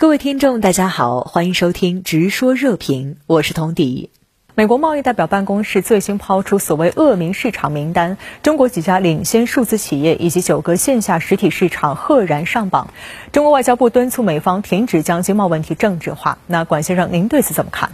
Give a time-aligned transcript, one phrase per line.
[0.00, 4.08] 各位听众，大家好，欢迎收听《直说热评》，我是童迪。
[4.54, 12.88] 美国贸易代表办公室最新抛出所谓恶名市场名单，中国几家领先数字企业以及九个线下实体市场赫然上榜。
[13.30, 16.38] 中国外交部敦促美方停止将经贸问题政治化。
[16.46, 17.92] 那管先生，您对此怎么看？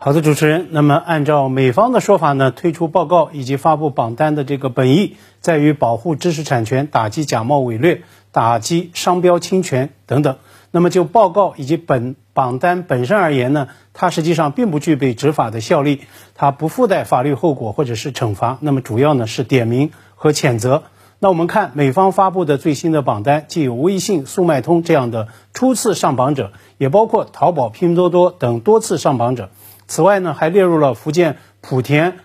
[0.00, 0.68] 好的，主持人。
[0.70, 8.02] 那么，按照美方的说法呢，推出报告以及发布榜单的这个本意，在于保护知识产权，打击假冒伪劣。
[8.30, 10.36] 打击商标侵权等等。
[10.70, 16.02] 那么就报告以及本榜单本身而言呢，它实际上并不具备执法的效力，
[16.36, 18.58] 它不附带法律后果或者是惩罚。
[18.60, 20.84] 那么主要呢是点名和谴责。
[21.18, 29.50] 那我们看美方发布的最新的榜单，既有微信、速卖通这样的初次上榜者，也包括淘宝、拼多多等多次上榜者。
[29.88, 32.18] 此外呢，还列入了福建莆田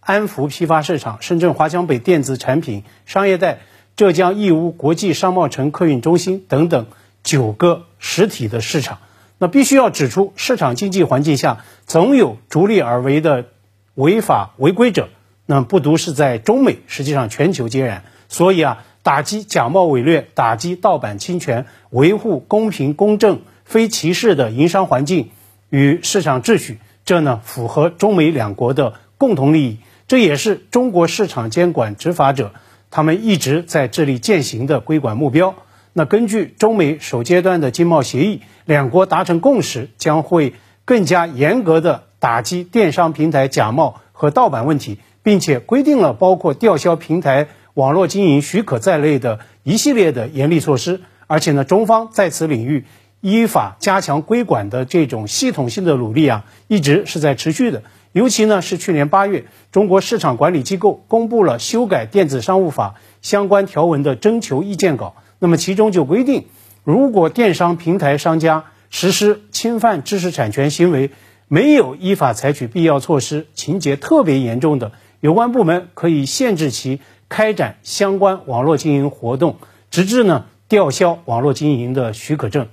[0.00, 3.60] 安福批发市场、深圳华强北电子产品商业带。
[3.96, 6.86] 浙江义乌国际商贸城客运中心等等
[7.22, 8.98] 九个实体的市场，
[9.36, 13.46] 那必须要指出，市场经济环境下总有逐利而为的
[13.96, 15.10] 违法违规者。
[15.44, 18.04] 那不独是在中美，实际上全球皆然。
[18.30, 25.28] 所以啊，打击假冒伪劣，打击盗版侵权，维护公平公正、非歧视的营商环境
[25.68, 26.78] 与市场秩序，
[27.10, 32.52] 这呢符合中美两国的共同利益，这也是中国市场监管执法者。
[32.88, 35.56] 他们一直在致力践行的规管目标。
[35.92, 51.00] 那根据中美首阶段的经贸协议，两国达成共识，将会更加严格的打击电商平台假冒和盗版问题，并且规定了包括吊销平台网络经营许可在内的一系列的严厉措施。
[51.26, 52.84] 而且呢，中方在此领域
[53.20, 57.82] 依法加强规管的这种系统性的努力啊，一直是在持续的。
[58.12, 65.14] 尤其呢是去年八月，中国市场管理机构公布了修改电子商务法相关条文的征求意见稿。
[65.38, 66.46] 那么其中就规定，
[66.82, 71.10] 如果电商平台商家实施侵犯知识产权行为，
[71.46, 79.56] 没有依法采取必要措施，情节特别严重的，有关部门可以限制其开展相关网络经营活动，
[79.90, 82.66] 直至呢吊销网络经营的许可证。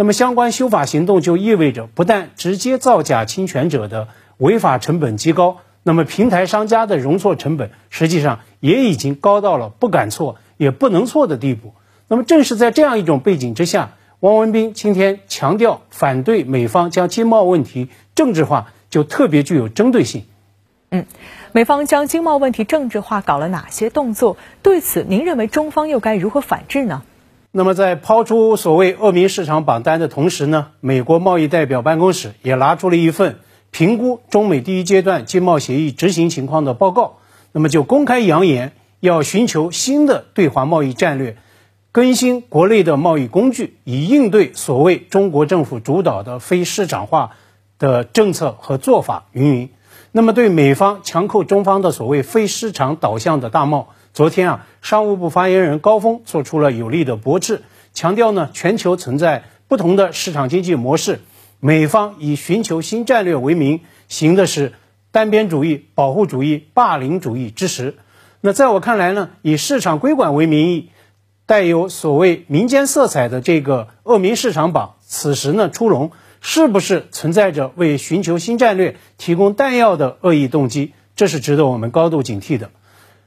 [0.00, 4.08] 那么相关修法行动就意味着，不但直接造假侵权者的。
[4.38, 11.74] 违法成本极高，那么平台商家的容错成本实际上也已经高到了不敢错也不能错的地步。
[12.08, 13.90] 那么正是在这样一种背景之下，
[14.20, 20.24] 汪文斌今天强调反对美方将经贸问题政治化，就特别具有针对性。
[20.88, 21.04] 嗯，
[21.52, 24.38] 美方将经贸问题政治化搞了哪些动作？
[24.62, 27.02] 对此，您认为中方又该如何反制呢？
[27.52, 33.40] 那么在抛出所谓恶名市场榜单的同时呢，美国贸易代表办公室也拿出了一份。
[33.72, 37.18] 评估中美第一阶段经贸协议执行情况的报告，
[37.52, 41.36] 那么就公开扬言要寻求新的对华贸易战略，
[41.92, 47.36] 更新国内的贸易工具，以应对所谓中国政府主导的非市场化
[47.78, 49.70] 的政策和做法云云。
[50.10, 57.62] 那么对美方强扣中方的所谓非市场导向的大贸，昨天啊，商务部发言人高峰做出了有力的驳斥，
[57.92, 61.20] 强调呢，全球存在不同的市场经济模式。
[61.60, 64.72] 美方以寻求新战略为名，行的是
[65.12, 67.98] 单边主义、保护主义、霸凌主义之实。
[68.40, 70.88] 那在我看来呢，以市场规管为名义，
[71.46, 76.10] 带有所谓民间色彩的这个恶名市场榜，此时呢出笼，
[76.40, 80.94] 是不是存在着为寻求新战略提供弹药的恶意动机？
[81.14, 82.70] 这是值得我们高度警惕的。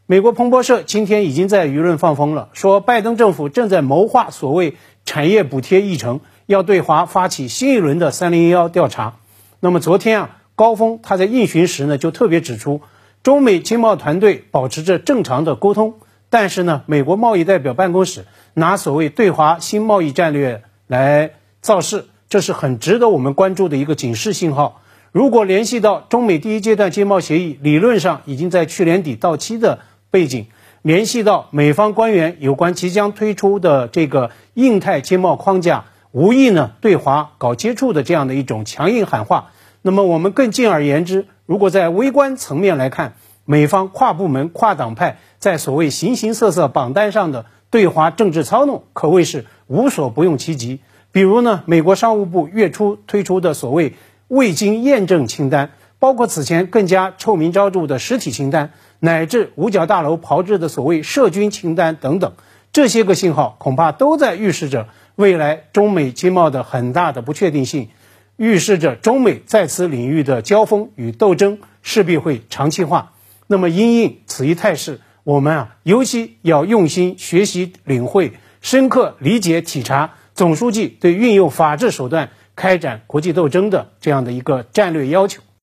[0.06, 4.75] 美国彭博社今天已经在舆论放风了，说拜登政府正在谋划所谓
[5.06, 6.19] 产业补贴议程。
[6.46, 9.13] 要对华发起新一轮的“三零幺”调查。
[9.62, 12.81] 那么昨天啊，高峰他在应询时呢，就特别指出，
[13.24, 15.94] 中美经贸团队保持着正常的沟通，
[16.30, 18.25] 但是呢，美国贸易代表办公室
[18.56, 21.31] 拿所谓对华新贸易战略来
[21.62, 24.81] 造势，这是很值得我们关注的一个警示信号。
[25.13, 29.80] 如果联系到中美第一阶段经贸协议理论上已经在去年底到期的
[30.13, 30.46] 背景，
[30.84, 35.85] 联系到美方官员有关即将推出的这个印太经贸框架。
[36.12, 39.50] 无意呢对华搞接触的这样的一种强硬喊话，
[39.81, 50.81] 那么我们更进而言之，如果在微观层面来看，美方跨部门、跨党派在所谓形形色色榜单上的对华政治操弄，可谓是无所不用其极。
[51.12, 53.95] 比如呢，美国商务部月初推出的所谓
[54.27, 55.71] 未经验证清单，
[56.03, 62.33] 包括此前更加臭名昭著的实体清单，乃至五角大楼炮制的所谓涉军清单等等，
[62.73, 64.89] 这些个信号恐怕都在预示着。
[65.15, 67.88] 未来中美经贸的很大的不确定性，
[68.35, 73.13] 预示着中美在此领域的交锋与斗争势必会长期化。
[73.47, 85.44] 那么，因应此一态势，我们啊，尤其要用心学习、领会、深刻理解、体察总书记对运用法治手段开展国际斗争的这样的一个战略要求。